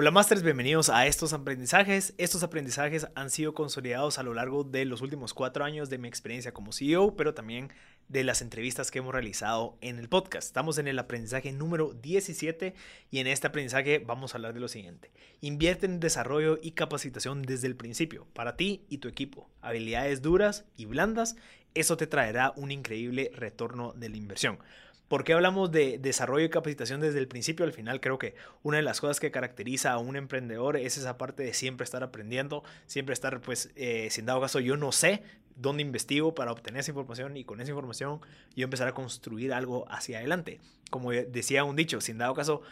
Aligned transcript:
Hola 0.00 0.12
Masters, 0.12 0.44
bienvenidos 0.44 0.90
a 0.90 1.08
estos 1.08 1.32
aprendizajes. 1.32 2.14
Estos 2.18 2.44
aprendizajes 2.44 3.08
han 3.16 3.30
sido 3.30 3.52
consolidados 3.52 4.20
a 4.20 4.22
lo 4.22 4.32
largo 4.32 4.62
de 4.62 4.84
los 4.84 5.00
últimos 5.00 5.34
cuatro 5.34 5.64
años 5.64 5.90
de 5.90 5.98
mi 5.98 6.06
experiencia 6.06 6.54
como 6.54 6.72
CEO, 6.72 7.16
pero 7.16 7.34
también 7.34 7.72
de 8.06 8.22
las 8.22 8.40
entrevistas 8.40 8.92
que 8.92 9.00
hemos 9.00 9.12
realizado 9.12 9.76
en 9.80 9.98
el 9.98 10.08
podcast. 10.08 10.46
Estamos 10.46 10.78
en 10.78 10.86
el 10.86 11.00
aprendizaje 11.00 11.50
número 11.50 11.94
17 11.94 12.74
y 13.10 13.18
en 13.18 13.26
este 13.26 13.48
aprendizaje 13.48 13.98
vamos 13.98 14.32
a 14.32 14.38
hablar 14.38 14.54
de 14.54 14.60
lo 14.60 14.68
siguiente. 14.68 15.10
Invierte 15.40 15.86
en 15.86 15.98
desarrollo 15.98 16.60
y 16.62 16.70
capacitación 16.70 17.42
desde 17.42 17.66
el 17.66 17.74
principio, 17.74 18.28
para 18.34 18.56
ti 18.56 18.84
y 18.88 18.98
tu 18.98 19.08
equipo. 19.08 19.50
Habilidades 19.62 20.22
duras 20.22 20.64
y 20.76 20.84
blandas, 20.84 21.34
eso 21.74 21.96
te 21.96 22.06
traerá 22.06 22.52
un 22.54 22.70
increíble 22.70 23.32
retorno 23.34 23.94
de 23.94 24.10
la 24.10 24.16
inversión. 24.16 24.60
¿Por 25.08 25.24
qué 25.24 25.32
hablamos 25.32 25.72
de 25.72 25.98
desarrollo 25.98 26.44
y 26.44 26.50
capacitación 26.50 27.00
desde 27.00 27.18
el 27.18 27.28
principio? 27.28 27.64
Al 27.64 27.72
final 27.72 27.98
creo 28.00 28.18
que 28.18 28.34
una 28.62 28.76
de 28.76 28.82
las 28.82 29.00
cosas 29.00 29.20
que 29.20 29.30
caracteriza 29.30 29.92
a 29.92 29.98
un 29.98 30.16
emprendedor 30.16 30.76
es 30.76 30.98
esa 30.98 31.16
parte 31.16 31.42
de 31.42 31.54
siempre 31.54 31.84
estar 31.84 32.02
aprendiendo, 32.02 32.62
siempre 32.86 33.14
estar, 33.14 33.40
pues, 33.40 33.70
eh, 33.74 34.08
sin 34.10 34.26
dado 34.26 34.42
caso, 34.42 34.60
yo 34.60 34.76
no 34.76 34.92
sé 34.92 35.22
dónde 35.56 35.82
investigo 35.82 36.34
para 36.34 36.52
obtener 36.52 36.80
esa 36.80 36.90
información 36.90 37.36
y 37.36 37.44
con 37.44 37.60
esa 37.60 37.70
información 37.70 38.20
yo 38.54 38.64
empezar 38.64 38.86
a 38.86 38.92
construir 38.92 39.52
algo 39.54 39.90
hacia 39.90 40.18
adelante. 40.18 40.60
Como 40.90 41.10
decía 41.10 41.64
un 41.64 41.74
dicho, 41.74 42.00
sin 42.00 42.18
dado 42.18 42.34
caso 42.34 42.62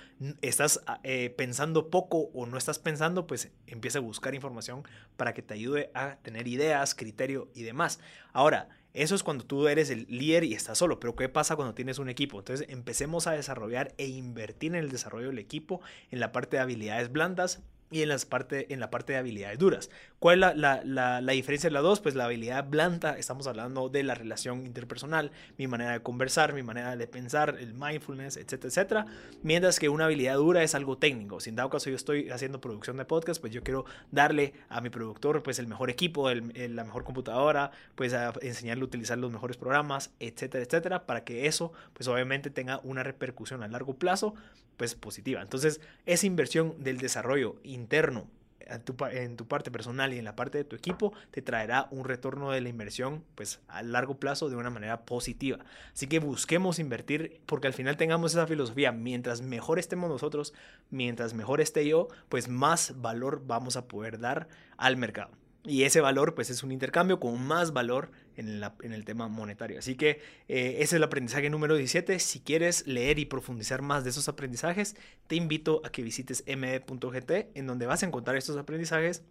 estás 0.41 0.83
ah, 0.87 1.01
eh, 1.03 1.31
pensando 1.31 1.91
poco 1.91 2.31
o 2.33 2.47
no 2.47 2.59
estás 2.59 2.79
pensando, 2.79 3.27
pues 3.27 3.51
empieza 3.67 3.99
a 3.99 4.03
buscar 4.03 4.35
información 4.35 4.85
para 5.17 5.35
que 5.35 5.43
te 5.43 5.55
ayude 5.55 5.91
a 5.95 6.17
tener 6.17 6.49
ideas, 6.49 6.95
criterio 6.95 7.49
y 7.55 7.63
demás. 7.63 7.99
Ahora, 8.33 8.69
eso 8.97 9.15
es 9.15 9.23
cuando 9.23 9.45
tú 9.45 9.69
eres 9.69 9.91
el 9.91 10.07
líder 10.09 10.45
y 10.45 10.55
estás 10.55 10.79
solo, 10.79 10.99
pero 10.99 11.15
¿qué 11.15 11.29
pasa 11.29 11.55
cuando 11.55 11.75
tienes 11.75 11.99
un 11.99 12.09
equipo? 12.09 12.39
Entonces 12.39 12.67
empecemos 12.71 13.27
a 13.27 13.33
desarrollar 13.33 13.95
e 13.99 14.07
invertir 14.07 14.75
en 14.75 14.83
el 14.83 14.91
desarrollo 14.91 15.29
del 15.29 15.39
equipo, 15.39 15.83
en 16.11 16.19
la 16.19 16.33
parte 16.33 16.57
de 16.57 16.63
habilidades 16.63 17.13
blandas 17.13 17.61
y 17.91 18.03
en, 18.03 18.09
las 18.09 18.25
parte, 18.25 18.73
en 18.73 18.81
la 18.81 18.91
parte 18.91 19.13
de 19.13 19.19
habilidades 19.19 19.59
duras. 19.59 19.91
¿Cuál 20.19 20.43
es 20.43 20.57
la, 20.57 20.83
la, 20.85 21.21
la, 21.21 21.33
diferencia 21.33 21.69
de 21.69 21.75
las 21.75 21.83
dos? 21.83 22.01
Pues 22.01 22.15
la 22.15 22.25
habilidad 22.25 22.69
blanda, 22.69 23.17
estamos 23.19 23.47
hablando 23.47 23.89
de 23.89 24.03
la 24.03 24.15
relación 24.15 24.67
interpersonal, 24.67 25.31
mi 25.59 25.67
manera 25.67 25.93
de 25.93 26.01
conversar, 26.01 26.53
mi 26.53 26.63
manera 26.63 26.97
de 26.97 27.07
pensar, 27.07 27.57
el 27.61 27.75
mindfulness, 27.75 28.37
etcétera, 28.37 28.69
etcétera. 28.69 29.07
Mientras 29.43 29.79
que 29.79 29.89
una 29.89 30.07
habilidad 30.07 30.37
dura 30.37 30.63
es 30.63 30.75
algo 30.75 30.99
técnico. 30.99 31.41
Si 31.41 31.51
en 31.51 31.57
dado 31.57 31.71
caso 31.71 31.91
yo 31.91 31.97
estoy 31.97 32.31
haciendo 32.31 32.61
producción 32.61 32.97
de 32.97 33.05
podcast, 33.05 33.41
pues 33.41 33.53
yo 33.53 33.63
quiero 33.63 33.85
darle 34.11 34.55
a 34.69 34.81
mi 34.81 34.91
productor 34.91 35.43
pues 35.43 35.59
el 35.59 35.67
mejor 35.67 35.91
equipo, 35.91 36.31
el, 36.31 36.75
la 36.75 36.85
mejor 36.85 37.05
computadora, 37.05 37.71
pues 37.95 38.15
a 38.15 38.33
enseñarle 38.43 38.83
a 38.83 38.87
utilizar 38.87 39.19
los 39.19 39.31
mejores 39.31 39.57
programas, 39.57 40.11
etcétera, 40.19 40.65
etcétera, 40.65 41.07
para 41.07 41.25
que 41.25 41.47
eso 41.47 41.73
pues 41.93 42.09
obviamente 42.09 42.51
tenga 42.51 42.81
una 42.83 43.03
repercusión 43.03 43.63
a 43.63 43.69
largo 43.69 43.95
plazo 43.95 44.35
pues 44.77 44.95
positiva. 44.95 45.43
Entonces, 45.43 45.81
esa 46.05 46.27
inversión 46.27 46.75
del 46.83 46.99
desarrollo 46.99 47.57
interno 47.77 48.27
en 48.69 49.37
tu, 49.37 49.47
parte 49.47 49.71
personal 49.71 50.13
y 50.13 50.19
en 50.19 50.25
la 50.25 50.35
parte 50.35 50.59
de 50.59 50.65
tu 50.65 50.77
equipo 50.77 51.13
te 51.31 51.43
traerá 51.43 51.87
un 51.91 52.05
retorno 52.05 52.51
de 52.51 52.61
la 52.61 52.69
inversión 52.69 53.23
pues 53.35 53.61
a 53.69 53.83
largo 53.83 54.19
plazo 54.19 54.49
de 54.49 54.57
una 54.57 54.71
manera 54.71 55.05
positiva. 55.05 55.59
Así 55.93 56.07
que 56.07 56.19
busquemos 56.19 56.79
invertir 56.79 57.41
porque 57.47 57.69
al 57.69 57.75
final 57.75 57.97
tengamos 57.97 58.33
esa 58.33 58.47
filosofía, 58.47 58.93
mientras 58.93 59.41
mejor 59.41 59.79
estemos 59.79 60.11
nosotros, 60.11 60.53
mientras 60.91 61.35
mejor 61.35 61.61
esté 61.61 61.87
yo, 61.87 62.09
pues 62.29 62.49
más 62.49 63.01
valor 63.01 63.43
vamos 63.47 63.77
a 63.77 63.87
poder 63.87 64.19
dar 64.19 64.49
al 64.77 64.97
mercado. 64.97 65.31
Y 65.67 65.83
ese 65.83 66.01
valor, 66.01 66.35
pues 66.35 66.49
es 66.51 66.63
un 66.63 66.71
intercambio 66.71 67.19
con 67.19 67.45
más 67.45 67.73
valor 67.73 68.13
en, 68.37 68.63
el 68.93 69.05
tema 69.05 69.27
monetario. 69.29 69.79
Así 69.81 69.97
que 69.97 70.21
eh, 70.49 70.75
ese 70.77 70.83
es 70.83 70.93
el 70.95 71.03
aprendizaje 71.03 71.51
número 71.51 71.75
17. 71.75 72.21
Si 72.21 72.41
quieres 72.41 72.87
leer 72.87 73.19
y 73.19 73.25
profundizar 73.25 73.83
más 73.83 74.05
de 74.05 74.11
esos 74.11 74.29
aprendizajes, 74.29 74.97
te 75.27 75.35
invito 75.35 75.83
a 75.85 75.91
que 75.91 76.03
visites 76.03 76.45
me.gt, 76.47 77.31
en 77.55 77.67
donde 77.67 77.87
vas 77.87 78.03
a 78.03 78.07
encontrar 78.07 78.37
estos 78.37 78.57
aprendizajes 78.57 79.25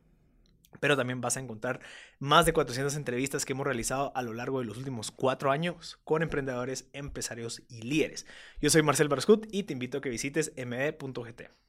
pero 0.82 0.98
también 0.98 1.22
vas 1.22 1.38
a 1.38 1.40
encontrar 1.40 1.80
más 2.20 2.46
de 2.46 2.52
400 2.52 2.96
entrevistas 2.98 3.46
que 3.46 3.54
hemos 3.54 3.66
realizado 3.66 4.12
a 4.14 4.22
lo 4.22 4.34
largo 4.34 4.60
de 4.60 4.66
los 4.66 4.78
últimos 4.78 5.10
cuatro 5.10 5.52
años 5.52 6.00
con 6.04 6.22
emprendedores, 6.22 6.90
empresarios 6.92 7.64
y 7.70 7.84
líderes. 7.84 8.26
Yo 8.62 8.70
soy 8.70 8.82
Marcel 8.82 9.08
Barscut 9.08 9.48
y 9.52 9.64
te 9.64 9.74
invito 9.74 10.00
a 10.00 10.02
que 10.02 10.10
visites 10.10 10.52
me.gt. 10.58 11.66